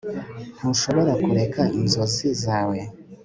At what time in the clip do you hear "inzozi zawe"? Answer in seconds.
1.79-2.79